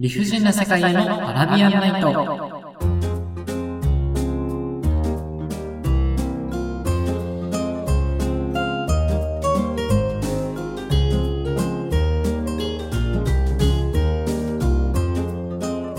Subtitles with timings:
[0.00, 2.12] 理不尽な世界のアラビアンナイト。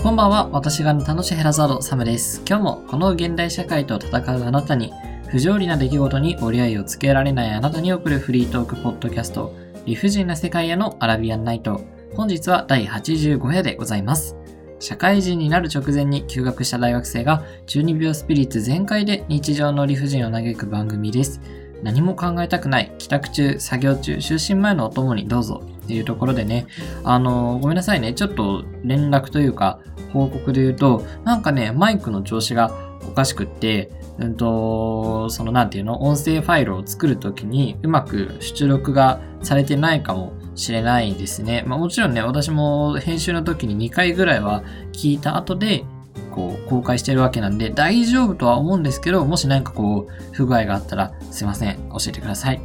[0.02, 2.42] こんばんは、私が楽しいヘラザード、サムです。
[2.48, 4.94] 今日もこの現代社会と戦うあなたに、
[5.28, 9.54] 不条理な出来事に折り合いをつけられないあなたに送るフリートークポッドキャスト、
[9.84, 11.99] 理不尽な世界へのアラビアンナイト。
[12.14, 14.36] 本日は第85夜でございます。
[14.80, 21.40] 社会人になる直前に休学した大学生が中二病スピリッツ全開で日常の理不尽を嘆く番組です。
[21.82, 26.66] 何も考えたくない、帰宅中、作業中、就寝前のお供にどうぞっていうところでね、
[27.04, 29.80] あのごめんなさいね、ちょっと連絡というか
[30.12, 41.64] 報告で言うと、なんかね、マイクの調子がおかしくって、うんと、そのなんていうの、音声ファイルを作るときにうまく出力がされてないかもしれないですね。
[41.66, 45.84] まあもちろんね、私も編集の時に2回ぐらいは聞いた後で、
[46.30, 52.60] こう、公開してるわけなんで大丈夫とは思うんですけど、もし何かこう、不具合があったらすいません、教えてください。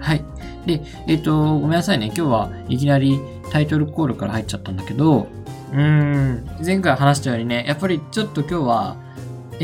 [0.00, 0.24] はい。
[0.66, 2.06] で、えっ、と、ごめんなさいね。
[2.06, 5.28] 今日はいきなりタイトルコールから入っちゃったんだけど、
[5.72, 8.96] うーん、前回話したようにね、やっぱりちょっと今日は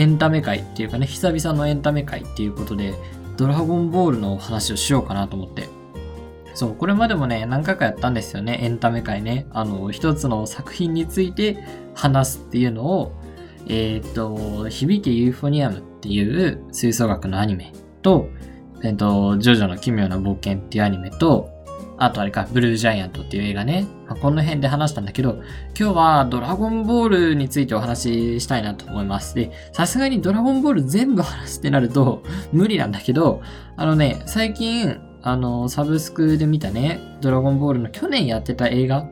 [0.01, 2.95] エンタメ界っていうかね、久々のエンタメ界っていうことで、
[3.37, 5.69] ドラゴンボールの話をしようかなと思って。
[6.55, 9.47] そう、これまでもね、何回かやったんですよね、エンタメ界ね。
[9.51, 11.63] あの、一つの作品について
[11.95, 13.13] 話すっていうのを、
[13.69, 18.31] えっ、と、響けユーフォニアムっていう吹奏楽のアニメと、
[18.83, 21.50] えっ、と、ジョジョの奇妙な冒険っていうアニメと、
[22.01, 23.87] あとあれか、ブルージャイアントっていう映画ね。
[24.09, 25.43] まあこの辺で話したんだけど、
[25.79, 29.35] 今日はドラゴンボールについてお話ししたいなと思います。
[29.35, 33.43] で、さすがにドラゴンボール全部話すってなると無理なんだけど、
[33.77, 39.07] あのね、最近、あの、サブスクで見たね、ドラゴンボールの去年やってた映画、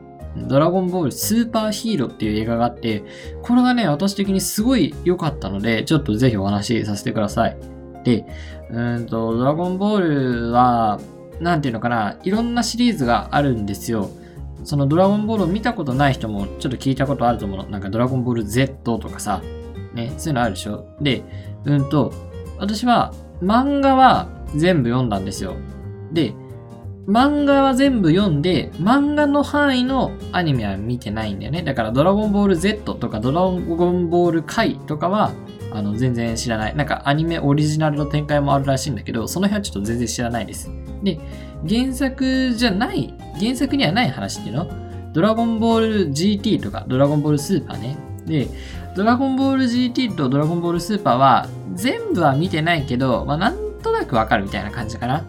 [0.47, 3.03] ドラゴンボールスーパーヒーローっていう映画があって、
[3.43, 7.57] これがね、私的にすごい良かったので、ちょっとぜひお話しさせてください。
[8.03, 8.25] で、
[8.71, 10.99] うんと、ドラゴンボールは、
[11.39, 14.09] なんていうのかな、いろんなシリーズがあるんですよ。
[14.63, 17.69] そのドラゴンボールを見たことない人もちょっと聞いたことあると思う。
[17.69, 19.41] なんかドラゴンボール Z とかさ、
[19.93, 20.85] ね、そういうのあるでしょ。
[21.01, 21.23] で、
[21.65, 22.13] うんと、
[22.57, 25.55] 私は漫画は全部読んだんですよ。
[26.11, 26.33] で、
[27.07, 31.63] 漫画は全部読んで、漫画の範囲のアニメは見てないんだよね。
[31.63, 35.31] だからドラゴンボール Z とかドラゴンボール回とかは、
[35.71, 36.75] あの、全然知らない。
[36.75, 40.69] なんかアニメオリジナルの展開もあるらしいんだけど、その辺はちょっと全然知らないです。
[41.03, 41.19] で、
[41.67, 44.69] 原作じゃない、原作にはない話っていうの？
[45.13, 47.97] ドラゴンボール GT とか、ドラゴンボールスーパーね。
[48.25, 48.47] で、
[48.95, 55.25] ドラゴンボール GT とドラゴンボールスーパーは全部は見てないけど、まあなんとなくわかるみたいな感じかな。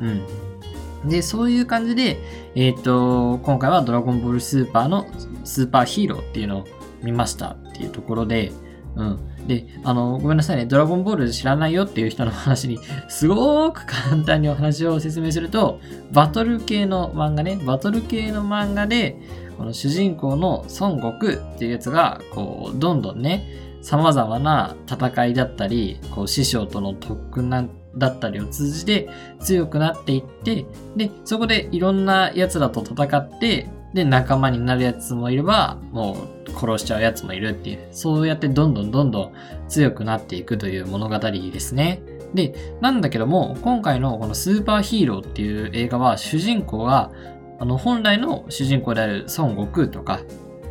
[0.00, 1.08] うん。
[1.08, 2.18] で、そういう感じで、
[2.54, 5.06] えっ、と、今回はドラゴンボールスーパーの
[5.44, 6.64] スーパーヒーローっていうのを
[7.02, 8.52] 見ましたっていうところで、
[8.96, 9.18] うん。
[9.46, 12.78] で、あの、ごめんなさいね、ドラゴンボール知らないよっていう人の話に、
[13.08, 15.80] すごく簡単にお話を説明すると、
[16.12, 19.16] バトル系の漫画ね、バトル系の漫画で、
[19.58, 23.44] この主人公の孫悟空っていうやつが、こう、どんどんね、
[23.82, 29.08] 様々な戦いだったり、こう、師匠との特訓なんだったりを通じて
[29.40, 30.64] 強くなっていって、
[30.96, 36.16] で、そこでいろんな奴らと戦って、で、仲間になるやつもいれば、も
[36.46, 39.32] う殺しちゃうやつもいるっていう、そうやってどんどんどんどん
[39.68, 42.02] 強くなっていくという物語ですね。
[42.34, 47.12] で、なんだけども、今回のこのスーパーヒーローっていう映画は、主人公が、
[47.60, 50.20] あの、本来の主人公である孫悟空とか、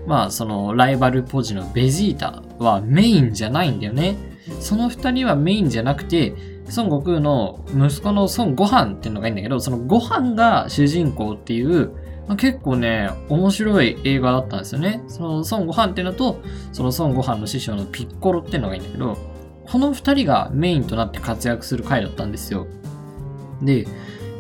[0.05, 4.17] まあ、そのライバルポジのベジータはメインじゃないんだよね。
[4.59, 6.33] その二人はメインじゃなくて、
[6.75, 11.93] 孫悟空の息子の孫悟飯っていうのがいいんだけど、その悟飯が主人公っていう、
[12.27, 15.03] まあ結構ね、面白い映画だったんですよね。
[15.07, 16.41] その孫悟飯っていうのと、
[16.71, 19.17] その孫悟飯の師匠のピッコロっていうのがいいんだけど、
[19.65, 22.67] この二人がメインとなって活躍する回だったんですよ。
[23.61, 23.87] で、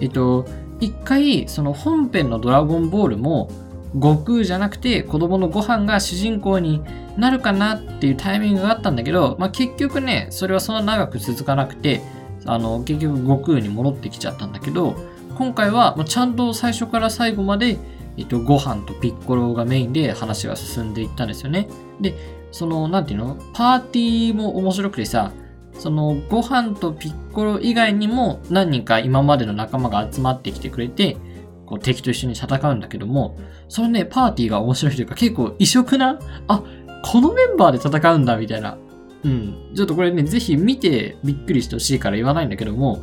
[0.01, 0.45] えっと、
[0.79, 3.49] 一回、その本編のドラゴンボールも、
[3.93, 6.81] 悟空じゃなくて子供のご飯が主人公に
[7.15, 12.01] なるかなっていうタイミングがあったんだけど、まあ、結局ね、それはそんな長く続かなくて、
[12.45, 14.95] あの、結局悟空に戻ってきちゃったんだけど、
[15.37, 17.77] 今回はまちゃんと最初から最後まで、
[18.17, 21.67] えっと、ご飯とピッコロがメインで話が進んでいったんですよね。
[21.99, 22.15] で、
[22.51, 23.37] その、なんていうの？
[23.53, 25.31] パーティーも面白くてさ、
[25.73, 31.17] そのご飯とピッコロ以外にも何人か今までの仲間が集まってきてくれて、
[31.65, 36.63] こう敵と一緒に戦うんだけども、そのね、パーティーが面白いというか結構異色な、あ、
[37.03, 38.77] このメンバーで戦うんだみたいな。
[39.23, 39.71] うん。
[39.73, 42.99] ちょっとこれね、ぜひ見てびっくりしてほしいから言わないんだけども、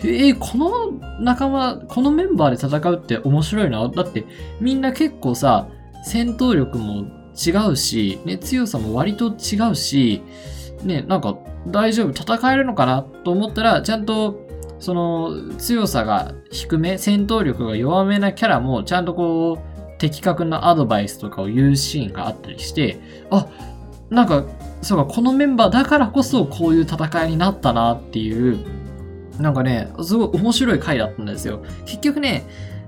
[0.00, 3.88] えー、この仲間、このメンバーで戦うって面白いな？
[3.88, 4.24] だって
[4.60, 5.68] みんな結構さ、
[6.04, 10.22] 戦闘力も違うし、ね、強さも割と違うし、
[10.84, 11.36] ね、なんか
[11.66, 14.46] 大丈夫、戦えるのかなと思ったら、ちゃんと
[14.78, 23.00] その強さが低め、戦闘力が弱めなキャラもちゃんとこう、的確なアドバイスとかを言うシーンがあったりして、
[23.30, 23.48] あ、
[24.10, 24.44] なんか、
[24.80, 28.64] そうか、このメンバーだからこそこういう戦いになったなっていう、
[29.38, 31.62] なんかね、すごい面白い回だったんですよ。
[31.86, 32.44] 結局ね、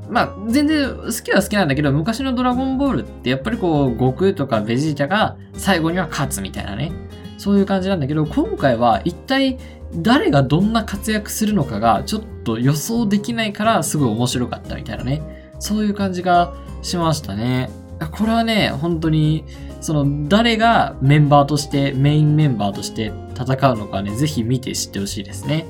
[0.09, 6.93] まあ、全然好きは好きなんだけど、昔のドラゴンボールってやっぱりこう、悟空とかベジータが最後には勝つみたいなね。
[7.39, 9.59] そういう感じなんだけど、今回は一体
[9.95, 15.53] 誰がどんな活躍するのかがちょっと予想できないからすごい面白かったみたいなね。
[15.59, 17.71] そういう感じがしましたね。
[18.13, 19.45] これはね、本当に、
[19.81, 25.67] その誰がメンバーとして、メインメンバーとして戦うのかね、ぜひ見て知ってほしいですね。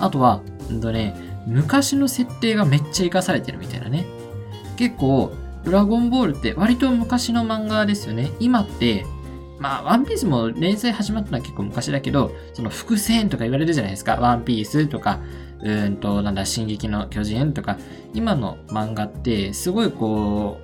[0.00, 1.14] あとは、うんとね、
[1.46, 4.06] 昔の設定がめっちゃ活かされてるみたいなね。
[4.76, 5.32] 結構、
[5.64, 8.30] ドラゴンボールって割と昔の漫画ですよね。
[8.40, 9.04] 今って、
[9.58, 14.16] まあ、ワンピースも連載始まったのは結構昔だけど、その伏線とか言われるじゃないですか。
[14.16, 15.20] ワンピースとか、
[15.62, 17.78] うんと、なんだ、進撃の巨人とか、
[18.12, 20.58] 今の漫画って、すごいこ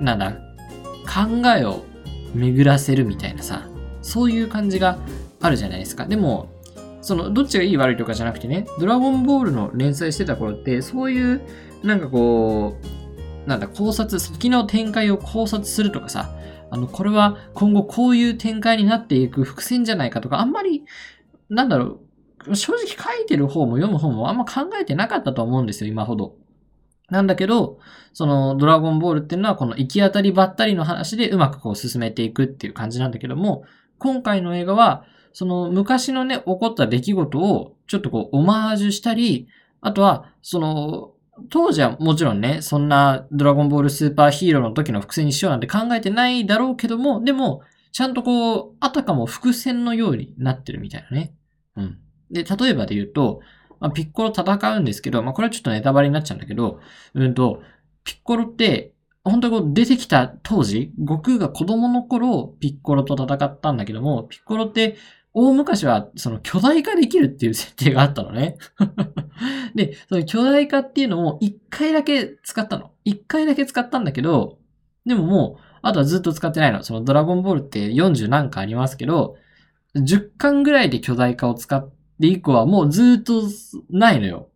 [0.00, 1.84] う、なんだ、考えを
[2.34, 3.68] 巡らせるみたいなさ、
[4.00, 4.98] そういう感じが
[5.42, 6.06] あるじゃないですか。
[6.06, 6.48] でも、
[7.08, 11.40] その、どっちがいい悪いとかじゃなくてね、ドラゴンボールの連載してた頃って、そういう、
[11.82, 12.76] なんかこ
[13.46, 16.30] う、なんだ、考察、先の展開を考察するとかさ、
[16.70, 20.84] あの、これは今後こういう展開になっていく伏線じゃないかとか、あんまり、
[21.48, 22.00] なんだろ
[22.46, 26.36] う、正直書いてる方も読む方もあんま考えてなかったと思うんですよ、今ほど。
[27.08, 27.78] なんだけど、
[28.12, 33.64] そのドラゴンボールっていうのはこの行き当たりばったりの話でうまくこう進めていくっていう感じなんだけども、
[33.96, 35.04] 今回の映画は、
[35.38, 39.46] その昔のね、起こった出来事をちょっとこうオマージュしたり、
[39.80, 41.12] あとは、その
[41.48, 47.62] 当時はもちろんね、そんなドラゴンボールスーパーヒーローの時の伏線にしようなんて考えてないだろうけども、でも、
[47.92, 51.32] ちゃんとこう、あたかも伏線のようになってるみたいなね。
[51.76, 51.98] うん。
[52.32, 53.38] で、例えばで言うと、
[53.78, 56.80] まあ、ピッコロ戦うんですけど、まあ、これはちょっとネタバレになっちゃうんだけど、
[57.14, 57.62] うんと、
[58.02, 58.92] ピッコロって、
[59.22, 64.96] 本当にこう出てきた当時、悟空が子供の頃、ピッコロと戦ったんだけども、ピッコロって
[65.34, 68.56] 大昔はその巨大化できるっていう設定があったのね。
[69.74, 72.92] で、その巨大化っていうのを一回だけ使ったの。
[73.04, 74.58] 一回だけ使ったんだけど、
[75.06, 76.82] でももう、あとはずっと使ってないの。
[76.82, 79.36] そのドラゴンボールって40何巻ありますけど、
[79.94, 81.88] 10巻ぐらいで巨大化を使っ
[82.20, 83.42] て以降はもうずっと
[83.90, 84.48] ないのよ。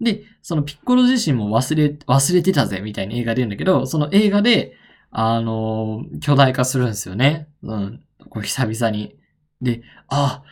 [0.00, 4.74] で、そのピッコロ自身も忘れ、忘れてたぜみたいな映画で言うんだけど、その映画で、
[5.10, 7.48] あのー、巨大化するんですよね。
[7.62, 8.02] うん。
[8.28, 9.16] こう久々に。
[9.62, 10.42] で、あ、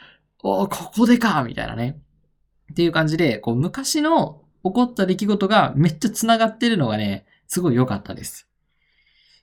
[0.43, 2.01] おここでかみたいなね。
[2.73, 8.49] っていう感じで、こう、昔の起こった出来事がめっちゃ繋がってるのがね、すごい良かったです。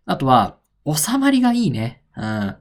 [0.05, 2.01] あとは、収まりがいいね。
[2.15, 2.55] うん。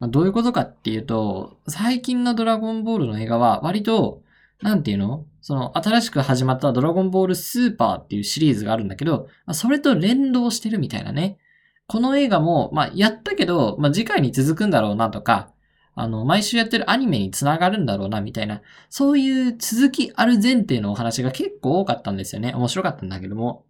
[0.00, 4.22] ま、どういうことかっていうと、最近のドラゴンボールの映画は割と、
[4.62, 5.26] なんていうの？
[5.42, 11.38] その、新しく始まったドラゴンボールスーパーっていうシリーズがあるんだけど、ま、それと連動してるみたいなね。
[11.86, 15.52] この映画も、まあ、やったけど、まあ、次回に続くんだろうなとか、
[15.94, 22.52] あの、毎週やってるアニメにつながるんだろうな、みたいな、そういう続きある前提のお話が結構多かったんですよね。
[22.54, 23.64] 面白かったんだけども。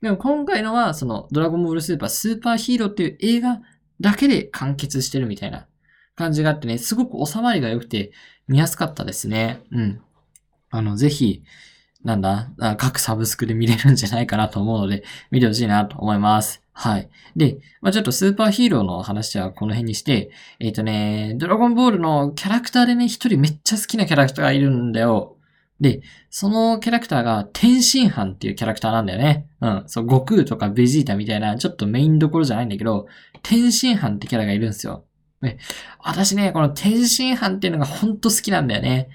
[0.00, 3.60] でも今回のは、その、ドラゴンボールスーパースーパーヒーローっていう映画
[4.00, 5.66] だけで完結してるみたいな
[6.14, 8.12] 感じがあってね、すごく収まりが良くて
[8.46, 9.62] 見やすかったですね。
[9.72, 10.00] うん。
[10.70, 11.42] あの、ぜひ、
[12.04, 16.65] なんだ、各サブスクで見れるんじゃないかなと思うので、見てほしいなと思います。
[16.78, 17.08] はい。
[17.34, 20.30] で、まあ、ちょっとスーパーヒーローの話はこの辺にして、
[20.60, 25.38] えっ、ー、とね、ドラゴンボールのキャラクターでね、一人めっちゃ好きなキャラクターがいるんだよ。
[25.80, 29.46] で、そのキャラクターが天津飯っていうキャラクターなんだよね。
[29.62, 29.84] うん。
[29.86, 33.06] そう、悟空とかベジータみたいな、ちょっとメインどころじゃないんだけど、
[33.42, 35.06] 天津飯ってキャラがいるんですよ。
[35.40, 35.56] ね、
[36.00, 39.08] 私ね、この天津飯っていうのがほんと好きなんだよね。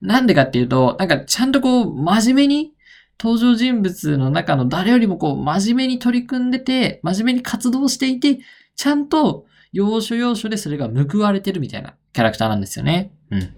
[0.00, 2.74] なんでかっていうと、なんかちゃんとこう、真面目に
[3.20, 8.38] 登場人物の中の誰よりもこう、真面目に取り組んでて、真面目に活動していて、
[8.76, 13.12] ちゃんと要所要所でそれが報われてるみたいなキャラクターなんですよね。
[13.30, 13.54] うん。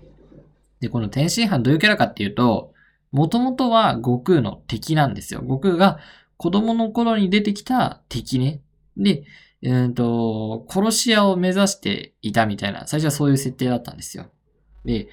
[0.81, 2.73] で、この天津飯どういうキャラかっていうと、
[3.13, 5.41] もともとは悟空の敵なんですよ。
[5.41, 5.99] 悟空が
[6.37, 8.61] 子供の頃に出てきた敵ね。
[8.97, 9.25] で、
[9.63, 14.31] えっ、と、殺し屋を目指していたみたいな、最初はそういう設定だったんですよ。
[14.85, 15.09] で、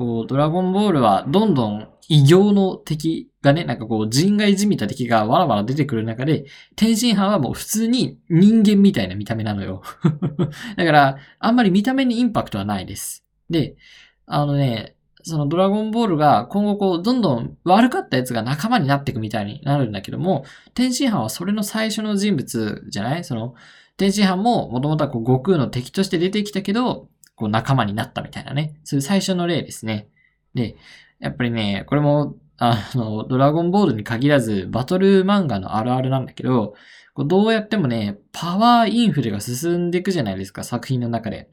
[0.00, 9.82] こう、ドラゴンボールはどんどん異形の敵がね、なんかこう人外じみた敵がわらわら出てくる中で、天津飯はもう普通に人間みたいな見た目なのよ。
[10.78, 13.26] だから、あんまり見た目にインパクトはないです。
[13.50, 13.76] で、
[14.24, 23.24] あのね、そのドラゴンボールが今後こう、どんどん悪かったやつが仲間になっていくみたいになるんだけども、天津飯はそれの最初の人物じゃない？
[23.24, 23.54] その、
[23.98, 27.08] 天津飯ももともとはこう悟空の敵として出てきたけど、
[27.40, 28.74] こう仲間になったみたいなね。
[28.84, 30.08] そういう最初の例ですね。
[30.54, 30.76] で、
[31.20, 36.74] やっぱりね、これも、あの、ドラゴンボールに限らず、バトル漫画のあるあるなんだけど、
[37.14, 41.48] こうどうやってもね、パワーインフレが進んでいくじゃないですか、作品の中で。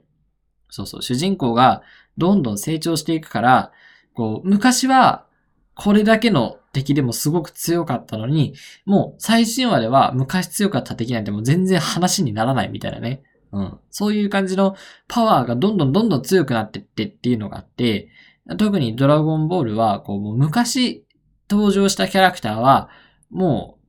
[0.69, 1.83] そうそう、主人公が
[2.17, 3.71] どんどん成長していくから、
[4.13, 5.25] こう、昔は
[5.73, 13.23] これだけの敵でもすごく強かったのに、もう最新話では昔強かった敵なんてもう全然話にならないみたいなね。
[13.51, 13.79] うん。
[13.89, 14.75] そういう感じの
[15.07, 18.09] パワーがどんどんどんどん強くなってってっていうのがあって、
[18.57, 21.05] 特にドラゴンボールは、こう、もう昔
[21.49, 22.89] 登場したキャラクターは、
[23.29, 23.87] もう、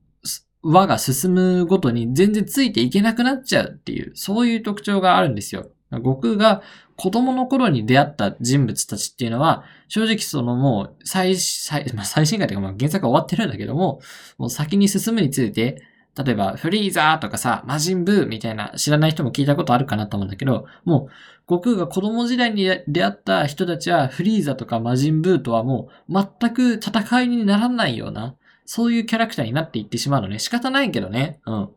[0.61, 5.71] 輪が進むごとに全然ついていけなくなっちゃうっていう、そういう特徴があるんですよ。
[5.91, 6.61] 悟空が
[6.97, 14.01] 子供の頃に出会った人物たちっていうのは、正直そのもう最、最、まあ、最新回というかまあ原作は終わってるんだけども、
[14.37, 15.81] もう先に進むにつれて、
[16.21, 21.09] 例えばフリーザーとかさ、魔人ブーみたいな知らない人も聞いたことあるかなと思うんだけど、もう
[21.47, 28.35] 悟空が子供時代に出会った人たちはフリーザとか魔人ブーとはもう全く戦いにならないような、
[28.65, 30.39] そういうキャラクターになっていってしまうのね。
[30.39, 31.39] 仕方ないけどね。
[31.45, 31.69] うん。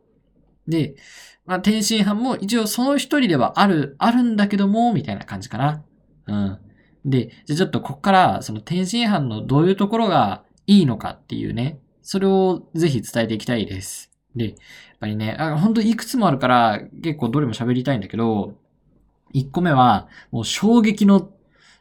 [0.66, 0.96] で、
[1.46, 5.84] まあ、天津飯も一応その一人ではある、あるんだけども、みたいな感じかな。
[6.26, 6.58] うん。
[7.04, 14.11] で、じゃあちょっとこっから、その天津飯のどういうところがいいのかっていうね、それをぜひ伝えていきたいです。
[14.36, 14.54] で、やっ
[15.00, 18.54] ぱりね、あ本当いくつもあるから結構どれも喋りたいんだけど、
[19.32, 21.30] 一個目は、もう衝撃の、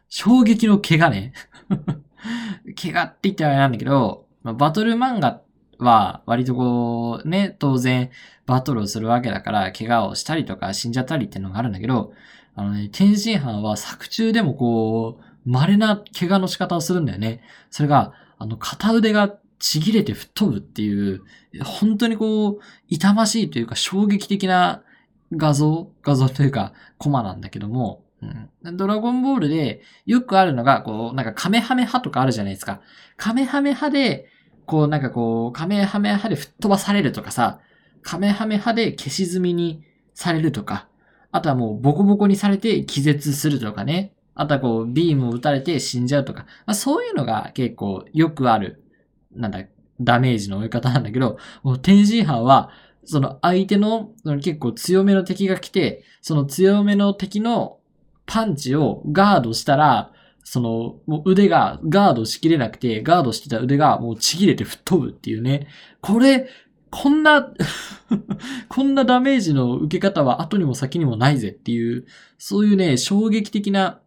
[0.09, 1.33] 衝撃の怪我ね。
[2.81, 5.41] 怪我って言ったらあれなんだけど、まあ、バトル漫画
[5.77, 8.09] は割とこうね、当然
[8.45, 12.13] バトルをするわけだから、怪我をしたりとか死んじゃったりっていうのがあるんだけど、
[12.55, 17.41] あのね、天津飯は作中でもこう、稀な怪我の仕方をするんだよね。
[17.69, 21.21] それが、あの、片腕がちぎれて吹っ飛ぶっていう、
[21.63, 24.81] 本当にこう、痛ましいというか衝撃的な
[25.31, 28.03] 画像、画像というか、コマなんだけども、
[28.63, 32.81] うん、ドラゴンボールでよくあるのが、こう、なんかカメハメハとかあるじゃないですか。
[33.17, 34.27] カメハメハで、
[34.65, 37.59] こう、なんかこう、カメハメハで吹っ飛ばされるとかさ、
[38.01, 39.83] カメハメハで消し済みに
[40.15, 40.87] されるとか、
[41.31, 44.13] あとはもうボコボコにされて気絶するとかね。
[44.33, 46.45] あとはこう、ビームを撃たれて死んじゃうとか。
[46.65, 48.81] まあ、そういうのが結構よくある、
[49.35, 49.63] なんだ、
[49.99, 52.71] ダメージの追い方なんだけど、もう天津飯は、
[53.03, 57.79] その相手のその結構強めの敵が来て、その強めの敵の
[58.25, 65.67] パンチをガードしたら、その、もう腕がガードしきれなくて、ガードしてた腕がもうちぎれて吹っ飛ぶっていうね。
[66.01, 66.47] これ、
[66.89, 67.53] こんな
[68.67, 72.05] こんなダメージの受け方は後にも先にもないぜっていう、
[72.37, 74.01] そういうね、衝撃的な、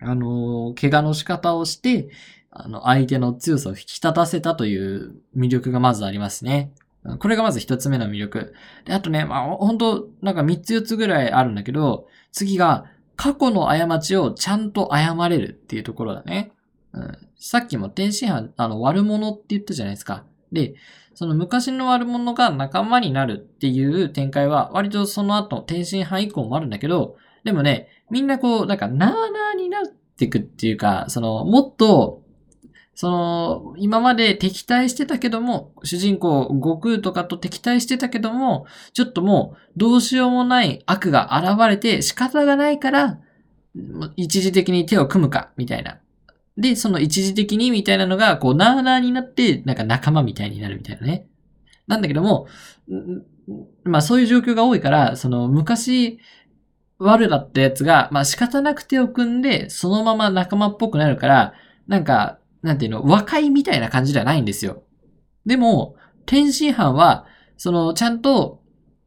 [0.00, 2.10] あの、怪我の仕方をして、
[2.52, 6.72] あの、相手の強さを引き立たせたという魅力がまずありますね。
[7.18, 8.54] これがまず一つ目の魅力。
[8.84, 16.52] で、あとね、まあ、本当なんか三つ四つぐらいあるんだけど、次が、過去の過ちをちゃんと謝れるっていうところだね。
[16.92, 20.24] うん、さっきも天津飯、あの、悪者って言ったじゃないですか。
[20.50, 20.74] で、
[21.14, 29.82] その昔の悪者が仲間になるっていう展開は、割とその後、天津飯以降もあるんだけど、でもね、みんなこう、なんか、なーなーになっ
[30.16, 32.21] ていくっていうか、その、もっと、
[32.94, 43.18] その、今まで敵対してたけども、主人公、悟空とかと敵対してたけども、ちょっともう、どうしようもない悪が現れて仕方がないから、
[44.16, 45.98] 一時的に手を組むか、みたいな。
[46.58, 51.26] で、その一時的にみたいなのが、こう、なーなーになって、なんか仲間みたいになるみたいなね。
[51.86, 52.46] なんだけども、
[53.84, 56.18] まあそういう状況が多いから、その昔
[56.98, 61.54] 悪だったやつが、まあ仕方なく手を組んで、そのまま仲間っぽくなるから、
[61.88, 64.82] なんか、なんていうの、和解みたいな感じではないんですよ。
[65.46, 67.26] でも、天津飯は、
[67.56, 68.62] その、ちゃんと、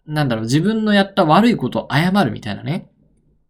[0.06, 2.90] なんだろう、自分のやった悪いことを謝るみたいなね。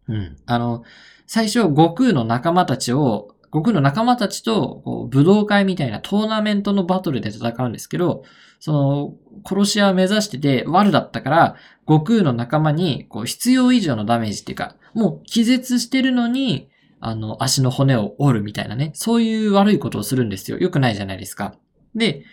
[0.07, 0.37] うん。
[0.45, 0.83] あの、
[1.27, 8.23] 最初、悟空の仲間たちを、僕の仲間たちと、こう、武道会みたいなトーナメントのバトルで戦うんですけど、
[8.59, 9.13] その、
[9.47, 11.55] 殺し屋を目指してて悪だったから、
[11.87, 16.69] 悟空の仲間に、こう、必要以上のダメージっていうか、もう気絶してるのに、
[17.05, 20.57] あの、足の骨を折るみたいなね、そういう悪いことをするんですよ。
[20.57, 21.53] 良くないじゃないですか。
[21.93, 22.25] で、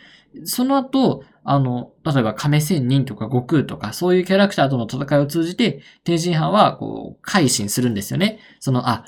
[0.45, 8.39] その後、あの、例えば亀仙人とか悟空とか、そういうキャラクターとの戦いを通じて、天津飯は、こう、改心するんですよね。
[8.61, 9.05] その、あ、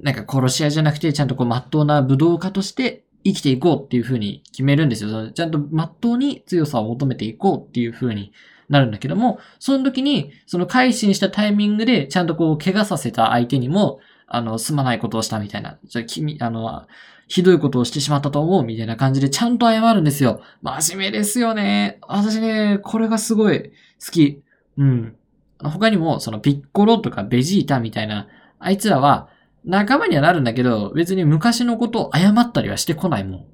[0.00, 5.32] なんか殺し屋じゃなくて、ちゃんとこう、真っ当な武道家として生きていこうっていう風に決めるんですよ。
[5.32, 8.32] ちゃんと真っ当に強さを求めていこうっていう風に
[8.68, 15.78] なるんだけども、その時に、その改心したタイミングで、ちゃんとこう、怪我させた相手にも、あの、すまないことをしたみたいな。
[15.84, 16.86] じゃ、君、あの、
[17.26, 20.40] ひどいことをしてしまったと思うみたいな感じでちゃんと謝るんですよ。
[20.62, 21.98] 真面目ですよね。
[22.08, 23.70] 私ね、これがすごい
[24.04, 24.42] 好き。
[24.78, 25.16] うん。
[25.62, 29.28] 他にもそのピッコロとかベジータみたいな、あいつらは
[29.64, 33.46] 仲間にはなるんだけど、別に昔のことを謝ったりはしてこないもん。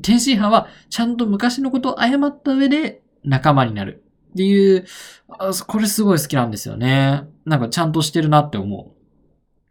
[0.00, 4.04] 天津飯はちゃんと昔のことを謝った上で仲間になる。
[4.30, 4.86] っていう、
[5.66, 7.24] これすごい好きなんですよね。
[7.44, 8.97] なんかちゃんとしてるなって思う。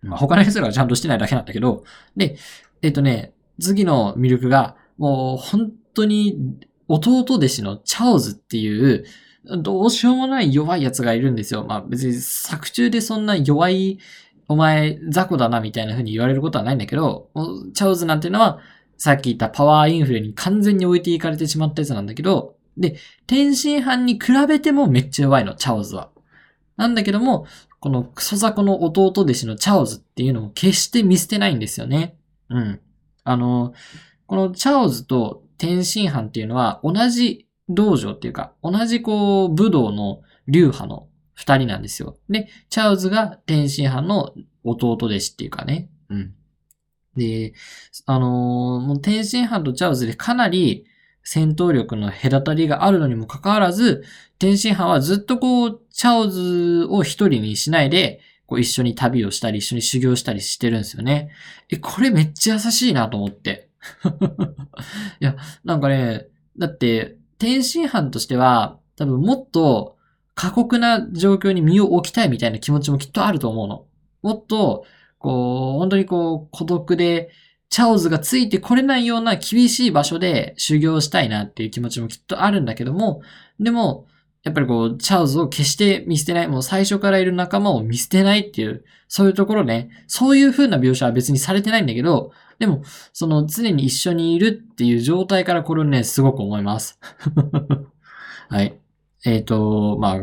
[0.01, 1.83] まあ、他の奴らはちゃんとしてないだけなんだけど、
[2.15, 2.37] で、
[2.81, 6.37] えっ、とね、次の魅力が、もう本当に
[6.87, 9.05] 弟弟子のチャオズっていう、
[9.61, 11.65] どうしようもない弱い奴がいるんですよ。
[11.67, 13.99] まあ別に作中でそんな弱い、
[14.49, 17.29] お前雑魚だなみたいな風に言われることはないんだけど、
[17.73, 18.59] チャオズなんていうのは、
[18.97, 26.09] さっき言ったパワーインフレに完全に置いていかれてしまったやつなんだけど、で、天津飯に比べてもめっちゃ弱いの、チャオズは。
[26.77, 27.45] なんだけども、
[27.79, 32.17] このクソザコの弟弟子のチャオズっていうのを決して見捨てないんですよね。
[32.49, 32.79] うん。
[33.23, 33.73] あの、
[34.25, 42.17] このチャオズと天津飯っていうのは同じ道場っていうか、同じこう、武道の流派の二人なんですよ。
[42.29, 45.89] で、チャオズが天津飯の弟弟子っていうかね。
[46.09, 46.33] うん。
[47.15, 47.53] で、
[48.05, 48.29] あのー、
[48.85, 50.85] もう天津飯とチャオズでかなり
[51.29, 54.05] 戦闘力の隔たりがあるのにもかかわらず、
[54.39, 61.29] 天津飯はずっとこう、チャオズを一人にしないで、こう一緒に旅をしたり、一緒に修行したりしてるんですよね。
[61.69, 63.67] え、これめっちゃ優しいなと思って。
[65.19, 69.97] いや、なんかね、だって、天津飯としては、多分もっと
[70.33, 73.85] 過酷な状況に身を置きたいみたいな気持ちもきっとあると思うの。
[74.21, 74.85] もっと、
[75.19, 77.31] こう、本当にこう、孤独で、
[77.69, 83.21] チャオズがついてこれないような厳しい場所で修行したいなっていう気持ちもきっとあるんだけども、
[83.59, 84.07] でも、
[84.43, 92.81] やっぱりこう、チャオズを決して見捨てない、もう最初からいる仲間を見捨てないっていう、そういうところね、そういう風な描写は別にされてないんだけど、でも、
[93.11, 96.99] その常に一緒にいるっていう状態からこれをね、すごく思います。
[98.49, 98.79] はい。
[99.25, 100.19] えっ、ー、と、まあ、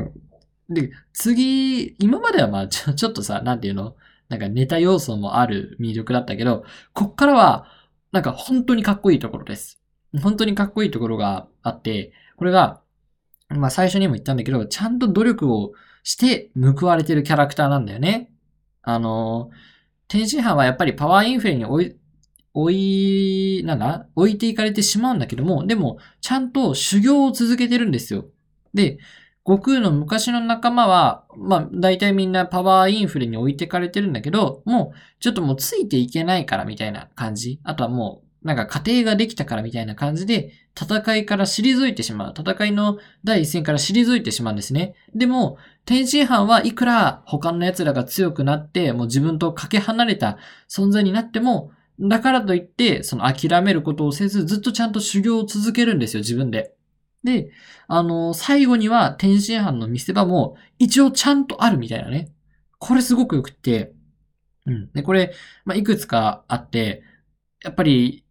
[0.71, 3.95] で、次、今まではまあちょ、ちょっとさ、なんていうの？
[4.35, 7.69] なんかネタ要素もある魅力だったけど、こっからは、
[8.11, 9.81] なんか本当にかっこいいところです。
[10.23, 12.81] 本当にかっこいいところがあって、これが、
[13.49, 18.33] まあ最初にも言ったんだけど、ちゃんと努力をして報われてるキャラクターなんだよね。
[18.83, 19.51] あの、
[20.09, 21.97] 天津飯はやっぱりパワーインフレに追い、
[22.55, 24.09] 追い、なんだ？
[24.17, 28.27] 置いていかれてしまうんだけども、でも、ちゃんと修行を続けてるんですよ。
[28.75, 28.99] で、
[29.47, 37.61] 悟空の昔の仲間は、まあ、大体みんなパワーインフレに置いてかれてるんだけど、もう、ちょっともうついていけないからみたいな感じ。
[37.63, 42.35] あとはもう、なんか家庭ができたからみたいな感じで、戦いから退いてしまう。
[42.37, 44.95] 戦いの第一線から退いてしまうんですね。
[45.15, 56.74] でも、天津飯はいくら他の奴らが強くなって、もう自分とかけ離れた存在になっても、だからといって、その諦めることをせず、ずっとちゃんと修行を続けるんですよ、自分で。
[57.25, 57.51] で、
[57.89, 62.31] あの、最後には天津飯の見せ場も一応ちゃんとあるみたいなね。
[62.79, 63.93] これすごく良くって、
[64.67, 64.93] うん。
[64.93, 65.33] で、これ、
[65.65, 67.03] まあ、いくつかあって、
[67.63, 68.25] やっぱり、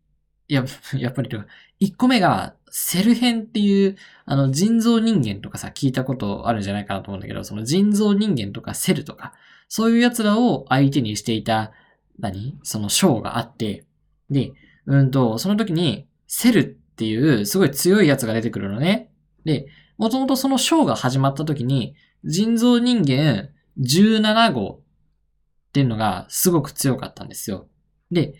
[0.47, 0.63] や、
[0.97, 1.45] やっぱりとか、
[1.79, 9.33] 一個目が、セル編っていう、あの、人造人間とかさ、聞いたことあるんじゃないかなと思うんだけど、その人造人間とかセルとか、
[9.67, 11.71] そういう奴らを相手にしていた、
[12.17, 12.57] 何？
[12.63, 13.85] その章があって、
[14.29, 14.53] で、
[14.87, 19.11] うんと、その時に、セルっていうすごい強いやつが出てくるのね。
[19.45, 27.67] で、もともとそのショーが始まった時に、人造人間17号っていうのがすごく強かったんですよ。
[28.11, 28.35] で、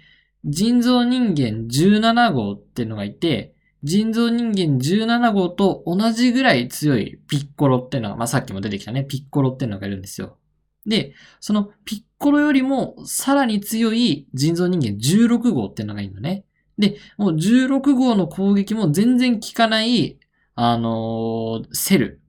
[0.45, 10.37] 人造人間17号っていうのがいて、人造人間17号と同じぐらい強いピッコロっていうのが、まあ、さっきも出てきたね、ピッコロっていうのがいるんですよ。
[10.85, 16.45] で、そのピッコロよりもさらに強い人造人間16号っていうのがいるのね。
[16.77, 20.19] で、もう16号の攻撃も全然効かない、
[20.55, 22.21] あのー、セル。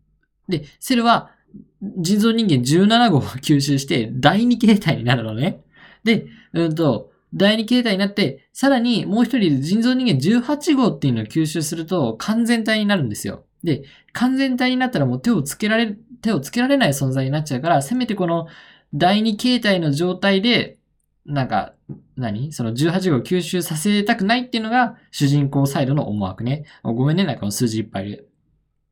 [0.48, 1.30] で、セルは
[1.80, 5.62] 人造人間17号を吸収して第2形態になるのね。
[6.04, 13.44] で、うんと、第2形態になって、さらにもう一人人造人間18号っていうのを吸収すると完全体になるんですよ。
[13.64, 18.46] で、完全体になったらもう手をつけられ、手をつけられない存在になっちゃうから、せめてこの
[18.94, 20.78] 第2形態の状態で
[21.26, 21.74] なんか、
[22.16, 22.52] 何？
[22.52, 26.64] その18号吸収させたくないっていうのが主人公サイドの思惑ね。
[26.82, 28.24] ごめんね、なんかの数字いっぱいで。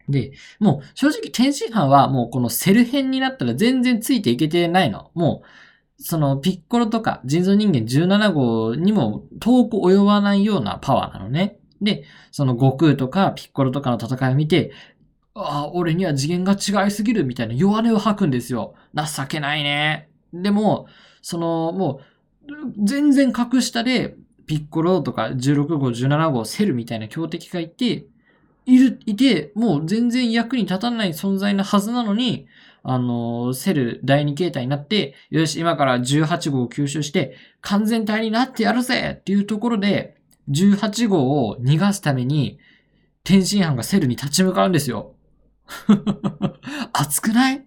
[0.08, 5.10] で、もう正直天津飯はもうこのセル編になったら全然ついていけてないの。
[5.14, 5.42] も
[5.98, 11.58] う、そのピッコロとか人造人間17号にも遠く及ばないようなパワーなのね。
[11.80, 14.72] で、その悟空とかピッコロとかの戦いを見て、
[15.34, 18.74] ああ、俺には次元が違いすぎるみたいな弱音を吐くんですよ。
[18.94, 20.08] 情けないね。
[20.32, 20.86] でも、
[21.22, 22.11] その、もう、
[22.78, 28.06] 全然格下で、ピッコロとか16号、17号、セルみたいな強敵がいて、
[28.66, 32.46] いる、いて、もう全然役に立たない存在なはずなのに、
[32.84, 40.16] あの、セル第2形態になって、よし、今から18号を吸収して、完全体になってやるぜっていうところで、
[40.50, 42.58] 18号を逃がすために、
[43.24, 45.14] 天津飯がセルに立ち向かうんですよ。
[46.92, 47.64] 熱くない？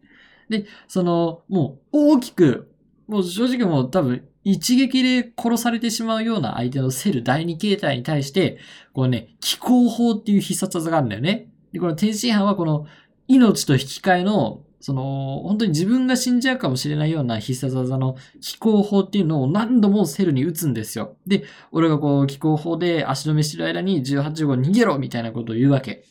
[0.49, 2.69] で、その、もう大きく、
[3.07, 8.59] もう正直もう多分一撃で殺されてしまうような相手のセル第2形態に対して、
[8.93, 11.49] こうね、気候法っていう必殺技があるんだよね。
[11.73, 12.85] で、この天津飯はこの
[13.27, 21.17] 命と引き換えの、その、本当に自分が死んじゃうかもしれないような必殺技の気候法っていうのを何度もセルに打つんですよ。
[21.25, 26.05] で、俺がこう気候法で足止めしてる間に18号逃げろみたいなことを言うわけ。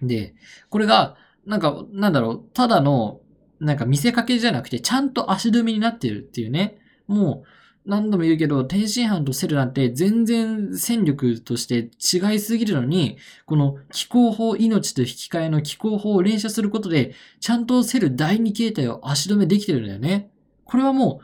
[0.00, 0.36] で、
[0.70, 3.20] これが、なんか、なんだろう、ただの、
[3.58, 6.78] なんか見せかけじゃなくて、ちゃんと足止めになってるっていうね。
[7.08, 7.48] もう、
[7.86, 20.30] 何度も言うけど、天津飯とセルなんて全然戦力として違いすぎるのに、この気候法命と引き換えの気候法を連射することで、ちゃんとセル第2形態を足止めできてるんだよね。
[20.64, 21.20] これはも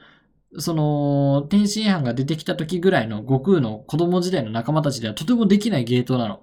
[0.53, 6.41] う、その、天津飯が出てきた時ぐらいの悟空の子供時代の仲間たちではとてもできないゲートなの。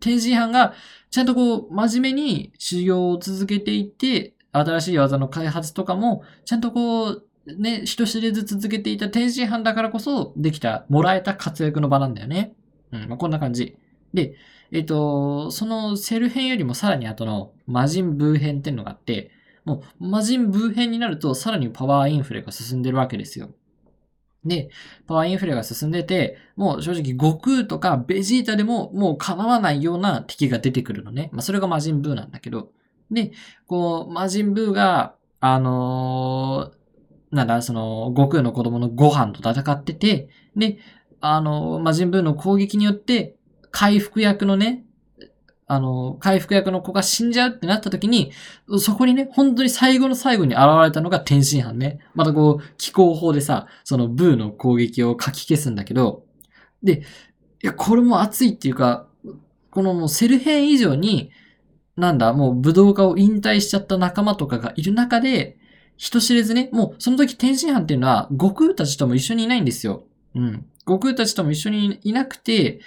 [0.00, 0.74] 天津飯が
[1.10, 12.54] ちゃんとこう、真面目に修行を続けていって、新しい技の開発とかも、ちゃんとこう、ね、人知れず続けていた天津飯だからこそ、できた、もらえた活躍の場なんだよね。
[12.92, 13.76] うん、まあ、こんな感じ。
[14.12, 14.34] で、
[14.72, 19.30] えっ、と、そのセル編よりもさらに後の魔人ブー編っていうのがあって、
[19.64, 23.50] もう魔人ブー編になるとさらにパワーインフレが進んでるわけですよ。
[24.44, 24.70] で、
[25.06, 31.30] パワーインフレが進んでて、もう正直悟空とかベジータでももう叶わないような敵が出てくるのね。
[31.32, 32.70] まあそれが魔人ブーなんだけど。
[33.10, 33.32] で、
[33.66, 36.85] こう、魔人ブーが、あのー
[37.30, 40.78] なんだ、その、悟空の子供のご飯と戦ってて、で、
[41.20, 43.36] あの、魔人ブーの攻撃によって、
[43.70, 44.84] 回復役のね、
[45.68, 48.30] あの、回復役の子が死んじゃうってなった時に、
[48.78, 51.98] そこにね、本当に最後の最後に現れたのが天津飯ね。
[52.14, 56.24] またこう、気候法でさ、そのブーの攻撃をかき消すんだけど、
[56.84, 57.02] で、
[57.62, 59.08] いや、これも熱いっていうか、
[59.70, 61.32] このもうセル編以上に、
[61.96, 65.58] なんだ、もう武道家を引退しちゃった仲間とかがいる中で、
[65.96, 70.04] 人知れずね、もうその時天津飯っていうのは悟空たちとも一緒にいないんですよ。
[70.34, 70.66] うん。
[70.80, 72.80] 悟空たちとも一緒にいなくて、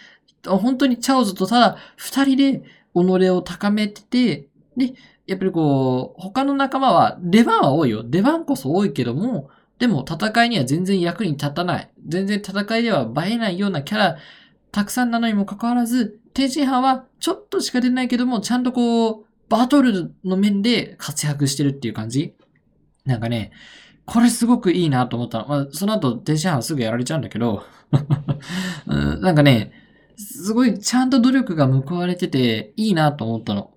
[0.46, 4.94] 本当にチャオズとただ二人で己を高めてて、で、
[5.28, 8.04] やっぱりこう、他の仲間は出番は多いよ。
[8.04, 11.90] 出番こそ多いけども、でも戦いには全然役に立たない。
[12.08, 14.18] 全然戦いでは映えないようなキャラ、
[14.72, 22.36] たくさんなのにもかかわらず、天津飯はちょっとしか出ないけども、ちゃんとこう、バトルの面で活躍してるっていう感じ
[23.10, 23.52] なんかね、
[24.06, 25.48] これすごくいいなと思ったの。
[25.48, 27.64] まあ、その後、天津飯すぐやられちゃうんだけど、
[28.88, 29.72] うんなんかね、
[30.16, 33.72] すごいちゃんと努力が報われてていいなと思ったの。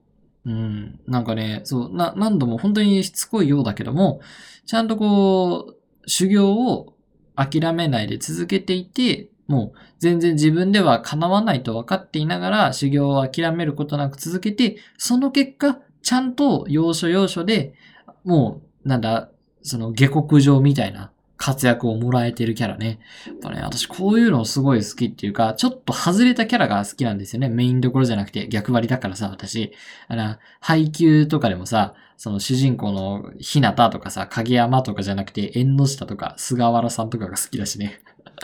[0.44, 1.00] うん。
[1.06, 4.20] なんかね、そう、な、何度も本当にしつこいようだけども、
[4.66, 6.94] ちゃんとこう、修行を
[7.36, 17.74] 諦めないで続けていて、もう全然自分では叶わないと分かっていながら修行を諦めることなく続けて、その結果、ちゃんと要所要所で、
[18.24, 19.30] もう、なんだ、
[19.62, 23.00] その下克上みたいな活躍をもらえてるキャラね。
[23.26, 27.48] やっぱね、私こういうのすごい好きっていうか、ちょっと外れたキャラが好きなんですよね。
[27.48, 29.72] メインどころじゃなくて逆張りだからさ、私。
[30.06, 38.00] あの、配給とかでもさ、その主人公のひなたとかさ、影山とかじゃなくて、縁の下とか、菅原さんとかが好きだしね。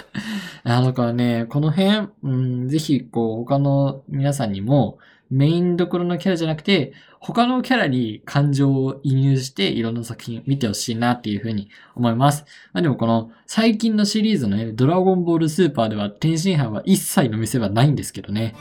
[0.64, 4.98] あだからね、この辺、うん、ぜひ、こう、他の皆さんにも、
[5.30, 12.44] メインどころのキャラじゃなくて、他のキャラに感情を移入していろんな作品見てほしいなっていうふうに思います。
[12.72, 18.54] まあでもこの最近のシリーズのね、ドラゴンボールスーパーでは天津飯は一切の見せ場ないんですけどね。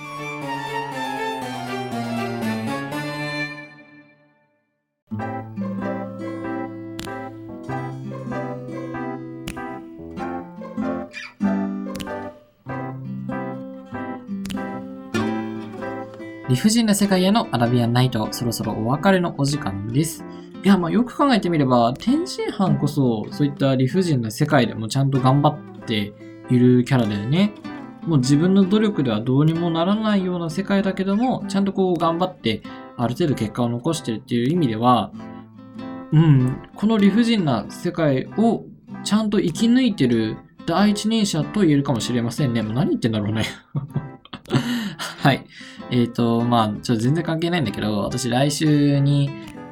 [16.49, 20.23] 理不尽な世界へのアラビアンナイト、そろそろお別れのお時間です。
[20.63, 26.13] いや、まあよく考えてみれば、天津飯こそ、そういった理不尽な世界でもちゃんと頑張って
[26.49, 27.53] いるキャラだよね。
[28.05, 32.62] もう自分の努力ではどうにもならないような世界だけども、ちゃんとこう頑張って、
[32.95, 35.12] ある程度結果を残してるっていう意味では、
[36.13, 38.63] うん、この理不尽な世界を
[39.03, 42.62] ちゃんと生き抜いてる第一人者と言えるかもしれませんね。
[42.62, 43.43] もう何言ってんだろうね。
[45.21, 45.45] はい。
[45.91, 49.30] えっ、と、まあ、ちょっと全然関係ないんだけど、私来週に、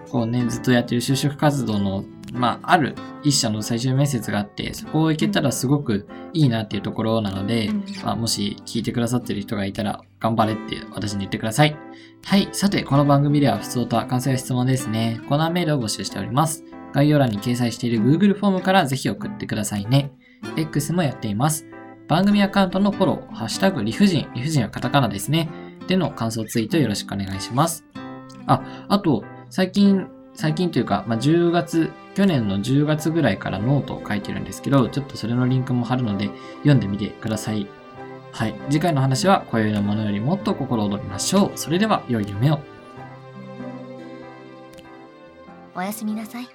[0.09, 7.69] こうね、ずっとやってる就職活動の、まあ、ある一社の最終面接があって、そこを行けたらすごくいいなっていうところなので、
[8.03, 11.77] まあ、もし聞いてくださってる人がいたら、頑張れって私に言ってください。
[12.23, 12.49] はい。
[12.51, 15.21] さて、この番組では普通と感想や質問ですね。
[15.27, 16.63] コーナーメールを募集しております。
[16.93, 20.11] 概要欄に掲載している Google フォームからぜひ送ってくださいね。
[20.55, 21.67] X もやっています。
[22.07, 25.49] 番組アカウントのフォロー、ハッシュタグ理不尽、理不尽はカタカナですね。
[25.87, 27.85] での感想ツイートよろしくお願いします。
[28.47, 37.67] あ、あと、最近、最近というか、まあ、10月、去年の10月ぐらいからノートを書いてるんですけど、ちょっとそれのリンクも貼るので、読んでみてください。
[38.31, 38.55] はい。
[38.69, 41.51] 次回の話は、今宵のものよりもっと心躍りましょう。
[41.55, 42.59] それでは、良い夢を。
[45.75, 46.54] おやすみなさい